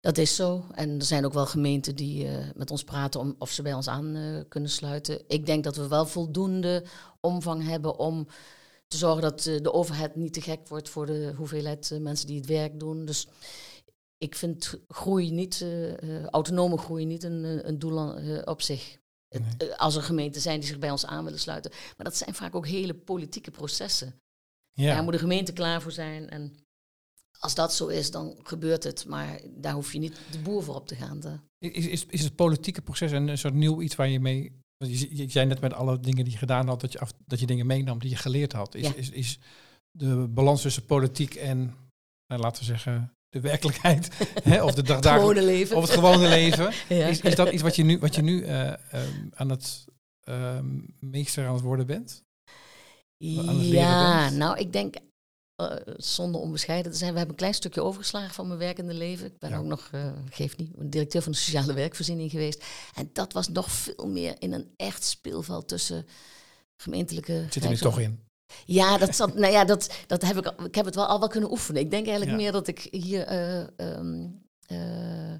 [0.00, 0.64] Dat is zo.
[0.72, 3.74] En er zijn ook wel gemeenten die eh, met ons praten om of ze bij
[3.74, 5.22] ons aan eh, kunnen sluiten.
[5.28, 6.84] Ik denk dat we wel voldoende
[7.20, 8.26] omvang hebben om
[8.86, 12.46] te zorgen dat de overheid niet te gek wordt voor de hoeveelheid mensen die het
[12.46, 13.04] werk doen.
[13.04, 13.28] Dus
[14.22, 18.62] ik vind groei niet, eh, eh, autonome groei niet een, eh, een doel aan- op
[18.62, 19.00] zich.
[19.58, 19.74] Nee.
[19.74, 21.70] als er gemeenten zijn die zich bij ons aan willen sluiten.
[21.70, 24.14] Maar dat zijn vaak ook hele politieke processen.
[24.72, 26.30] Ja, Daar moet de gemeente klaar voor zijn.
[26.30, 26.54] En
[27.38, 29.06] als dat zo is, dan gebeurt het.
[29.06, 31.20] Maar daar hoef je niet de boer voor op te gaan.
[31.20, 34.52] De- Is, is, is het politieke proces een, een soort nieuw iets waar je mee...
[34.76, 37.12] want Je, je zei net met alle dingen die je gedaan had, dat je, af,
[37.26, 38.74] dat je dingen meenam die je geleerd had.
[38.74, 38.94] Is, Ja.
[38.94, 39.38] is, is
[39.90, 41.58] de balans tussen politiek en,
[42.26, 44.08] nou, laten we zeggen, de werkelijkheid,
[44.50, 45.76] hè, of de Het dagdagelijkse gewone leven.
[45.76, 46.72] Of het gewone leven.
[46.98, 47.06] Ja.
[47.06, 49.84] Is, is dat iets wat je nu, wat je nu eh, ehm, aan het
[50.24, 50.66] ehm,
[50.98, 52.24] meester aan het worden bent?
[53.18, 54.36] het Ja, bent?
[54.36, 54.94] nou, ik denk,
[55.56, 59.26] eh, zonder onbescheiden te zijn, we hebben een klein stukje overgeslagen van mijn werkende leven.
[59.26, 59.56] Ik ben Ja.
[59.58, 62.64] ook nog, eh geef niet, directeur van de sociale werkvoorziening geweest.
[62.94, 66.06] En dat was nog veel meer in een echt speelveld tussen
[66.76, 67.46] gemeentelijke...
[67.50, 68.20] Zit er nu toch in?
[68.64, 71.28] Ja, dat, zat, nou ja dat, dat heb ik, ik heb het wel al wel
[71.28, 71.80] kunnen oefenen.
[71.82, 72.42] Ik denk eigenlijk Ja.
[72.42, 73.22] meer dat ik hier...
[73.26, 74.28] eh, ehm,
[74.66, 75.34] eh,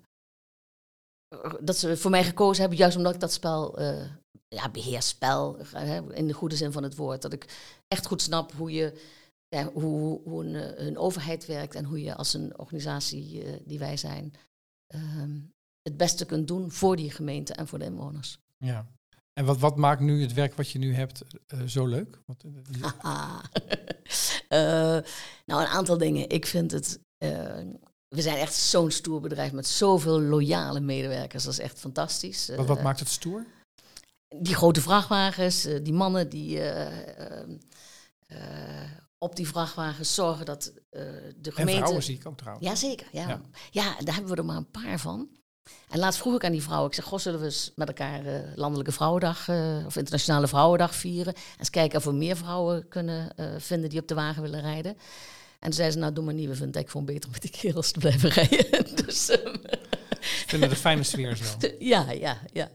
[1.61, 4.05] dat ze voor mij gekozen hebben, juist omdat ik dat spel, eh
[4.49, 7.23] ja, beheersspel, hè, in de goede zin van het woord.
[7.23, 9.01] Dat ik echt goed snap hoe je,
[9.49, 13.97] ja, hoe, hoe een, een overheid werkt en hoe je als een organisatie die wij
[13.97, 14.35] zijn,
[14.87, 15.39] ehm,
[15.83, 18.39] het beste kunt doen voor die gemeente en voor de inwoners.
[18.59, 18.87] Ja.
[19.33, 22.19] En wat, wat maakt nu het werk wat je nu hebt eh, zo leuk?
[23.03, 23.39] Eh.
[24.49, 24.99] Eh,
[25.47, 26.29] nou, een aantal dingen.
[26.29, 27.01] Ik vind het.
[28.09, 31.45] we zijn echt zo'n stoer bedrijf met zoveel loyale medewerkers.
[31.45, 32.51] Dat is echt fantastisch.
[32.57, 33.47] wat, wat maakt het stoer?
[34.29, 36.61] die grote vrachtwagens, die mannen die
[39.19, 41.81] op die vrachtwagens zorgen dat de En gemeente...
[41.81, 42.67] vrouwen zie ik ook trouwens.
[42.67, 43.29] Jazeker, ja.
[43.29, 43.41] Ja.
[43.71, 43.97] ja.
[43.99, 45.29] daar hebben we er maar een paar van.
[45.89, 48.27] En laatst vroeg ik aan die vrouwen, ik zeg, goh, zullen we eens met elkaar
[48.27, 51.35] eh, Landelijke Vrouwendag eh, of Internationale Vrouwendag vieren?
[51.35, 54.61] En eens kijken of we meer vrouwen kunnen eh, vinden die op de wagen willen
[54.61, 54.93] rijden.
[55.59, 57.43] En toen zei ze, nou doe maar niet, we vinden het gewoon beter om met
[57.43, 58.97] die kerels te blijven rijden.
[59.07, 61.45] dus, Ik vind het een fijne sfeer zo.
[61.79, 62.71] ja, ja, ja.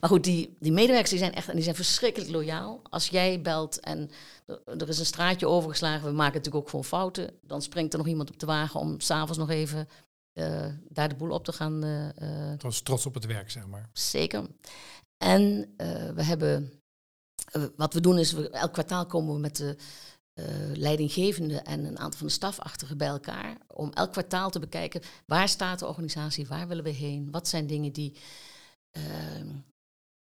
[0.00, 2.80] Maar goed, die, die medewerkers die zijn echt die zijn verschrikkelijk loyaal.
[2.90, 4.10] Als jij belt en
[4.66, 7.30] er- is een straatje overgeslagen, we maken natuurlijk ook gewoon fouten.
[7.42, 9.88] Dan springt er nog iemand op de wagen om s'avonds nog even
[10.88, 11.82] daar de boel op te gaan.
[11.84, 13.90] eh, eh, Trots, op het werk, zeg maar.
[13.92, 14.46] zeker.
[15.16, 16.72] En eh, we hebben,
[17.52, 19.76] eh, wat we doen is, we, elk kwartaal komen we met de
[20.32, 23.56] eh, leidinggevende en een aantal van de stafachtigen bij elkaar.
[23.66, 27.66] Om elk kwartaal te bekijken, waar staat de organisatie, waar willen we heen, wat zijn
[27.66, 28.16] dingen die,
[28.90, 29.48] ehm,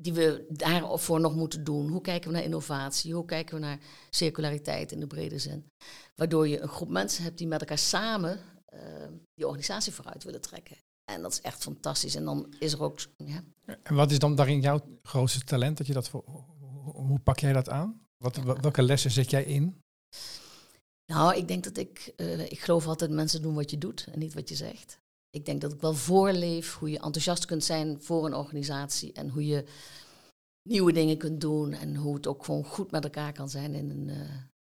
[0.03, 1.88] die we daarvoor nog moeten doen.
[1.88, 3.79] Hoe kijken we naar innovatie, hoe kijken we naar
[4.11, 5.71] circulariteit in de brede zin.
[6.14, 8.40] Waardoor je een groep mensen hebt die met elkaar samen
[9.34, 10.76] die organisatie vooruit willen trekken.
[11.04, 12.14] En dat is echt fantastisch.
[12.14, 13.44] En dan is er ook, ja,
[13.82, 15.78] En wat is dan daarin jouw grootste talent?
[15.78, 16.24] Dat je dat voor,
[16.84, 18.00] hoe, pak jij dat aan?
[18.16, 18.60] Wat, Ja.
[18.60, 19.80] Welke lessen zet jij in?
[21.06, 24.18] Nou, ik denk dat ik, eh, ik geloof altijd mensen doen wat je doet en
[24.18, 25.00] niet wat je zegt.
[25.30, 29.28] Ik denk dat ik wel voorleef hoe je enthousiast kunt zijn voor een organisatie en
[29.28, 29.64] hoe je
[30.62, 33.90] nieuwe dingen kunt doen en hoe het ook gewoon goed met elkaar kan zijn in
[33.90, 34.08] een,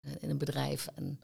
[0.00, 0.86] eh, in een bedrijf.
[0.94, 1.20] En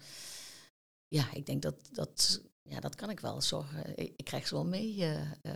[1.09, 3.93] ja, ik denk dat, dat, ja, dat kan ik wel zorgen.
[3.95, 5.03] Ik, ik krijg ze wel mee.
[5.03, 5.53] eh, eh,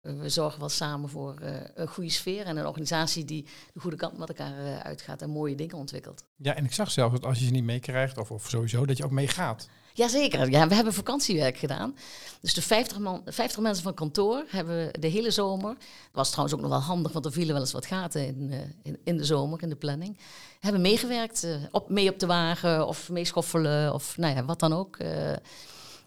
[0.00, 3.96] we zorgen wel samen voor eh, een goede sfeer en een organisatie die de goede
[3.96, 6.24] kant met elkaar uitgaat en mooie dingen ontwikkelt.
[6.36, 8.96] Ja, en ik zag zelfs dat als je ze niet meekrijgt, of, of sowieso, dat
[8.96, 9.68] je ook meegaat.
[9.94, 11.96] Jazeker, ja, we hebben vakantiewerk gedaan.
[12.40, 15.74] Dus de 50, man, 50 mensen van kantoor hebben we de hele zomer.
[15.74, 18.52] Dat was trouwens ook nog wel handig, want er vielen wel eens wat gaten in,
[18.82, 20.18] in, in de zomer, in de planning.
[20.60, 24.96] Hebben meegewerkt, op, mee op de wagen of meeschoffelen of nou ja, wat dan ook.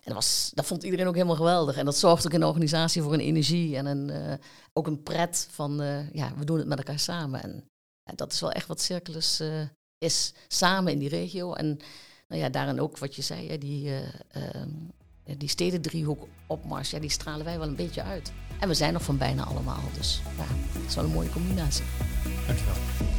[0.04, 1.78] En dat, was, dat vond iedereen ook helemaal geweldig.
[1.78, 4.34] En dat zorgt ook in de organisatie voor een energie en een, eh,
[4.74, 7.42] ook een pret van, eh, ja, we doen het met elkaar samen.
[7.42, 7.64] En
[8.16, 9.62] dat is wel echt wat Circulus eh,
[9.98, 11.54] is, samen in die regio.
[11.54, 11.78] En
[12.28, 14.70] nou ja, daarin ook wat je zei, hè, die, eh, ehm,
[15.38, 18.32] die stedendriehoek opmars, ja, die stralen wij wel een beetje uit.
[18.60, 21.86] En we zijn nog van bijna allemaal, dus ja, dat is wel een mooie combinatie.
[22.48, 23.13] Dankjewel.